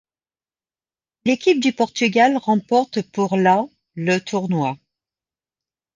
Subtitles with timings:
[1.25, 4.75] L'équipe du Portugal remporte pour la le tournoi.